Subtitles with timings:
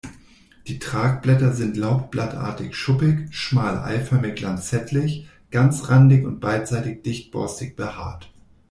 [0.65, 8.31] Die Tragblätter sind laubblattartig-schuppig, schmal eiförmig-lanzettlich, ganzrandig und beidseitig dicht borstig behaart.